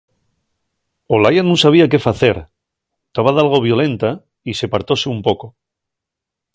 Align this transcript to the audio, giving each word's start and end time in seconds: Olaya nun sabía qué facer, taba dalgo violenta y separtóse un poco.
Olaya 1.15 1.41
nun 1.43 1.57
sabía 1.63 1.89
qué 1.91 1.99
facer, 2.07 2.37
taba 3.15 3.31
dalgo 3.37 3.59
violenta 3.69 4.09
y 4.49 4.51
separtóse 4.61 5.07
un 5.15 5.19
poco. 5.27 5.45